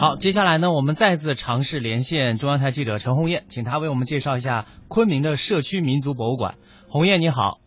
[0.00, 6.54] 好，接下来呢，我们再次尝试连线中央台记者陈红艳，请她为我们介绍一下昆明的社区民族博物馆。
[6.88, 7.58] 红艳，你好。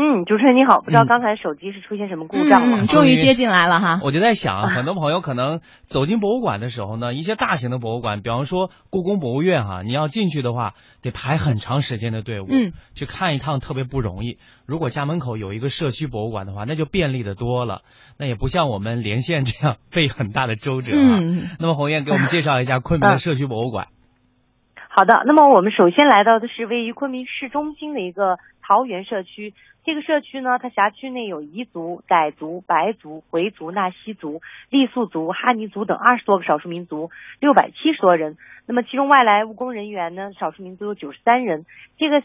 [0.00, 2.86] 嗯，主持人你好，不知道刚才手机是出现什么故障了？
[2.86, 4.00] 终于接进来了哈。
[4.02, 10.72] 我就在想啊， 很多朋友可能走进博物馆的时候呢，一些大型的博物馆，比方说故宫博物院哈，你要进去的话，
[11.02, 14.38] 得排很长时间的队伍，嗯，去看一趟特别不容易。
[14.64, 17.82] 如果家门口有一个社区博物馆的话，那就便利的多了，
[18.18, 21.20] 那也不像我们连线这样 费很大的周折啊。
[21.58, 23.88] 那么红艳给我们介绍一下昆明的社区博物馆。
[24.92, 29.54] 好的，那么我们首先来到的是位于昆明市中心的一个桃园社区。
[29.84, 38.36] 这个社区呢，它辖区内有彝族、傣族、白族、回族、纳西族、傈僳族、哈尼族等二十多个少数民族，六百七十多人。
[38.66, 41.66] 那么其中外来务工人员呢，少数民族有九十三人。
[41.96, 42.22] 这个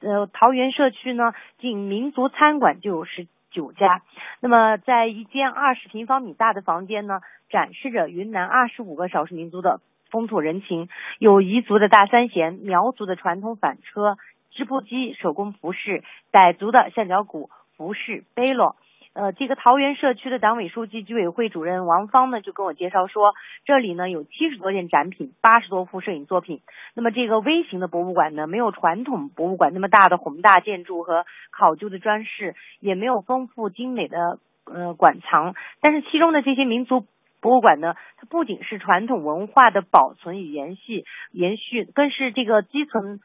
[0.00, 4.00] 呃桃园社区呢，仅民族餐馆就有十九家。
[4.40, 7.20] 那么在一间二十平方米大的房间呢，
[7.50, 14.16] 展示着云南二十五个少数民族的风土人情，有彝族的大三弦，苗族的传统反车。
[14.52, 18.74] 织布机、手工服饰，傣族的象脚鼓、服饰、背篓。
[19.12, 23.32] 呃，这个桃园社区的党委书记、居委会主任王芳呢，就跟我介绍说，
[23.64, 26.62] 这里呢有七十多件展品，八十多幅摄影作品。
[26.94, 35.54] 那么这个微型的博物馆呢，没有传统博物馆那么大的宏大建筑和考究的装饰，也没有丰富精美的呃馆藏。
[35.80, 37.06] 但是其中的这些民族
[37.40, 43.20] 博物馆呢，它不仅是传统文化的保存与延续，延续更是这个基层。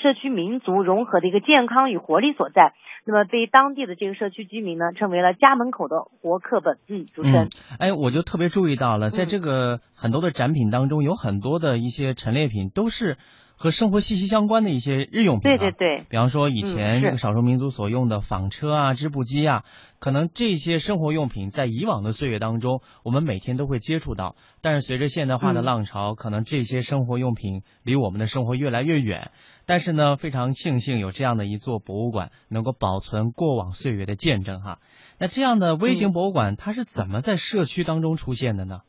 [0.00, 2.72] 社区民族融合的一个健康与活力所在，
[3.04, 6.78] 那么被当地的这个社区居民呢，称为了家门口的活课本。
[6.86, 7.48] 嗯，主持人，
[7.80, 13.16] 哎，我就特别注意到了，在这个很多的展品当中，有很多的一些陈列品都是。
[13.58, 19.64] 和生活息息相关的一些日用品，对对对，比方说以前这个少数民族所用的纺车啊、织布机啊，
[19.98, 24.36] 可能这些生活用品在以往的岁月当中，我们每天都会接触到。
[24.62, 29.32] 但是随着现代化的浪潮，可能这些生活用品离我们的生活越来越远。
[29.66, 34.78] 但是呢，非常庆幸有这样的一座博物馆，能够保存过往岁月的见证哈。
[35.18, 38.82] 那这样的微型博物馆，它是怎么在社区当中出现的呢？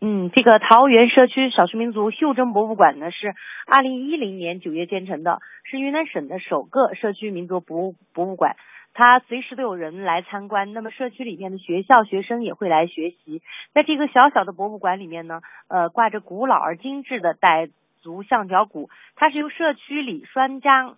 [0.00, 3.34] 嗯，这个桃源社区少数民族袖珍博物馆呢，是
[3.66, 8.56] 二零一零年九月建成的，是云南省的首个社区民族博物博物馆。
[8.92, 13.40] 它随时都有人来参观，那么社区里面的学校学生也会来学习。
[13.72, 17.70] 在这个小小的博物馆里面呢，呃，挂着古老而精致的傣
[18.02, 20.96] 族象脚鼓，它是由社区里双家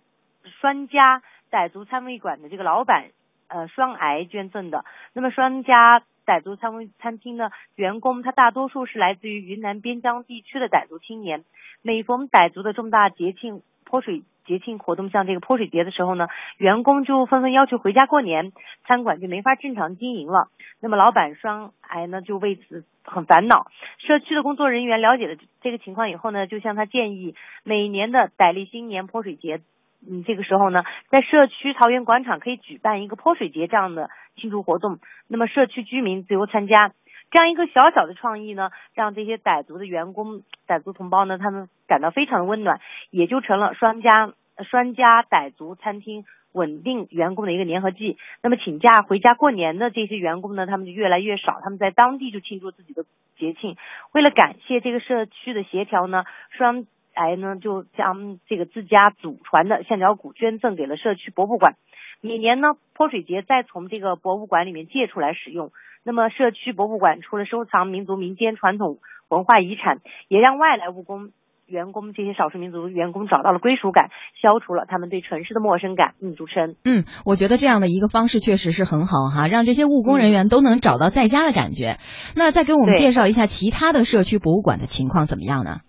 [0.59, 3.05] 双家傣族餐会馆的这个老板
[3.47, 4.83] 呃双癌捐赠的。
[5.13, 6.03] 那么双家。
[6.27, 11.45] 傣族餐餐厅的员工，他大多数是来自于云南边疆地区的傣族青年。
[11.81, 16.27] 每逢傣族的重大节庆、泼水节庆活动，像这个泼水节的时候呢，
[16.57, 18.51] 员工就纷纷要求回家过年，
[18.85, 20.49] 餐馆就没法正常经营了。
[20.81, 23.67] 那么老板双癌呢，就为此很烦恼。
[23.99, 29.61] 社区的工作人员了解了这个情况以后呢，就向他建议，每年的傣历新年泼水节。
[30.07, 36.93] 嗯，这个时候呢，在社区桃园广场可以举办一个泼水节这样的庆祝活动，那么社区居民自由参加，
[37.31, 44.33] 这样一个小小的创意呢，让这些傣族的员工、傣族同胞呢，他们感到非常的温暖，也就成了双家
[44.63, 48.17] 双家傣族餐厅稳定员工的一个粘合剂。
[48.41, 53.03] 那么请假回家过年的这些员工呢，他们就越来越少，他们在当地就庆祝自己的
[53.37, 53.75] 节庆。
[54.13, 56.85] 为了感谢这个社区的协调呢，双。
[57.19, 61.73] 来呢，就将这个自家祖传的象脚鼓捐赠给了社区博物馆。
[62.21, 65.71] 每年呢，泼水节再从这个博物馆里面借出来使用。
[66.03, 71.31] 那么，社区博物馆除了收藏民族民间传统文化遗产，也让外来务工
[71.65, 74.09] 员工这些少数民族员工找到了归属感，
[74.41, 76.15] 消除了他们对城市的陌生感。
[76.21, 81.97] 嗯，主持人，嗯，我觉得这样的一个方式确实是很好哈，让这些务工人员都能找到在家的感觉。
[82.37, 85.81] 那再给我们介绍一下其他的社区博物馆的情况怎么样呢？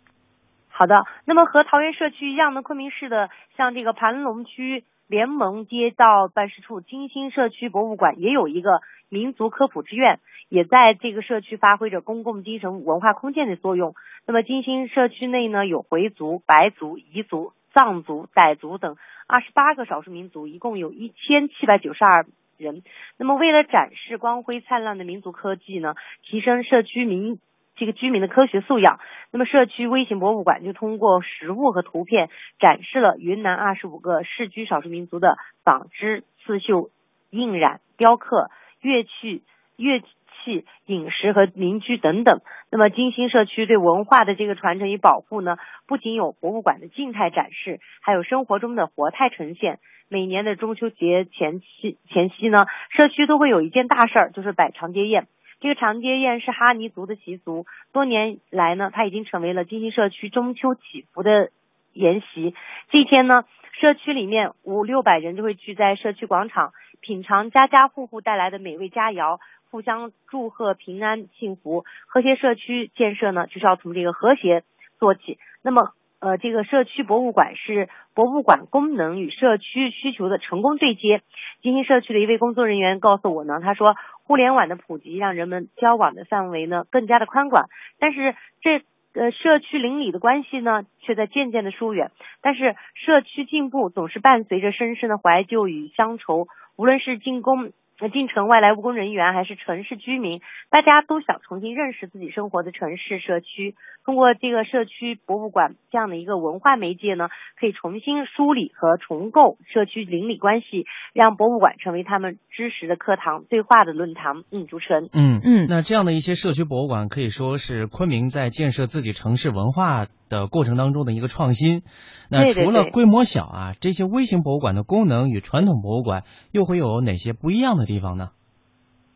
[0.79, 8.79] 好的，那么和桃源社区一样的，昆明市的像这个盘龙区联盟街道办事处金星社区博物馆也有一个
[9.09, 13.97] 民族科普志愿，也在这个社区发挥着公共精神文化空间的作用。
[14.25, 22.25] 那么金星社区内呢，有回族、白族、彝族、藏族、傣族等二十八个少数民族，一共有一千七百九十二
[22.57, 22.85] 人。
[23.17, 27.41] 那么为了展示光辉灿烂的民族科技呢，提升社区民。
[27.79, 28.99] 这个居民的科学素养，
[29.31, 32.29] 那么社区微型博物馆就通过实物和图片
[32.59, 36.91] 展示了云南二十五个市居少数民族的纺织、刺绣、
[37.31, 39.43] 印染、雕刻、乐器、
[39.77, 42.41] 乐器、饮食和民居等等。
[42.71, 49.79] 那么金星社区对文化的这个传承与保护呢，不仅有博物馆的静态展示，还有生活中的活态呈现。
[50.11, 55.27] 每年的中秋节前期前夕呢，社区都会有一件大事儿，就是摆长街宴。
[55.61, 61.51] 这个长街宴是哈尼族的习俗，多年来呢，它已经成为了金星社区中秋祈福的
[61.93, 62.55] 筵席。
[62.91, 63.45] 这一天呢，
[63.81, 69.41] 社区里面五六百人就会聚在社区广场，品尝家家户户带来的美味佳肴，
[69.71, 71.85] 互相祝贺平安幸福。
[72.07, 74.63] 和谐社区建设呢，就是要从这个和谐
[74.99, 75.39] 做起。
[75.63, 75.93] 那么。
[76.21, 81.23] 呃，这个社区博物馆是博物馆功能与社区需求的成功对接。
[81.63, 83.95] 金星社区的一位工作人员告诉我呢，他说，
[84.29, 88.83] 互联网的普及让人们交往的范围呢更加的宽广，但是这
[89.15, 92.11] 呃社区邻里的关系呢却在渐渐的疏远。
[92.43, 96.47] 但是社区进步总是伴随着深深的怀旧与乡愁，
[96.77, 97.73] 无论是进攻。
[98.01, 100.41] 那进城外来务工人员还是城市居民，
[100.71, 103.75] 大家都想重新认识自己生活的城市社区。
[104.05, 107.29] 通过这个社区博物馆这样的一个文化媒介呢，
[107.61, 114.45] 可以重新梳理和重构社区邻里关系，让博物馆成为他们知识的课堂、对话的论坛。
[114.51, 115.11] 嗯，主持人。
[115.13, 121.83] 嗯嗯，那这样的一些社区博物馆可以说是昆明在建设自己城市文化的过程当中的一个创新。
[122.31, 128.31] 那除了规模小啊，这些微型博物馆的功能与传统博物馆又会有哪些不一样的地方呢？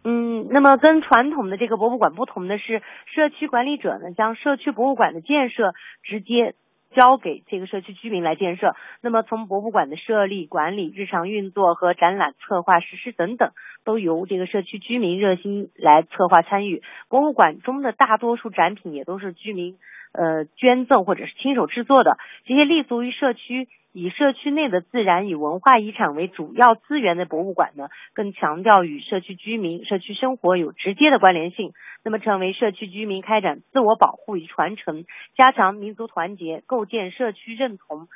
[0.04, 2.82] 嗯，那么跟传统的这个博物馆不同的是，
[3.14, 6.56] 社区管理者呢将社区博物馆的建设直接
[6.96, 8.74] 交给这个社区居民来建设。
[9.00, 13.52] 那么从博物馆的设立、管理、日常运作和展览策划实施等等，
[13.84, 16.82] 都由这个社区居民热心来策划参与。
[17.08, 19.76] 博物馆中的大多数展品也都是居民。
[20.12, 31.72] 呃，捐赠或者是亲手制作的这些立足于社区、以社区内的自然与文化遗产为主要资源的博物馆呢，更强调与社区居民、社区生活有直接的关联性。
[32.04, 35.04] 那么，成为社区居民开展自我保护与传承、
[35.36, 38.08] 加强民族团结、构建社区认同、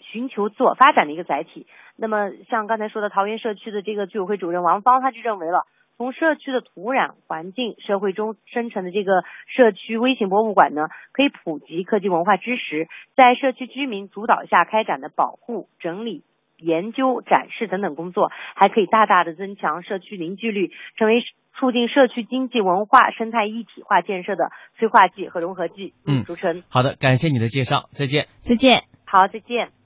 [0.00, 1.66] 寻求自我发展的一个载体。
[1.96, 5.64] 那么，像刚才说的桃园社区的这个居委会主任王芳，他就认为了。
[5.98, 12.86] 从社区的土壤环境、社会中生成的这个社区微型博物馆呢，可以普及科技文化知识，
[13.16, 16.22] 在社区居民主导下开展的保护、整理、
[16.56, 21.20] 研究、展示等等工作，还可以大大的增强社区凝聚力，成为
[21.58, 25.94] 促进社区经济文化生态一体化建设的催化剂和融合剂。
[26.06, 29.77] 嗯，主持人，好的，感谢你的介绍，再见，再见，好，再见。